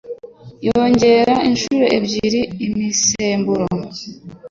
yongera 0.67 1.35
inshuro 1.49 1.85
ebyiri 1.97 2.41
imisemburo 2.65 3.65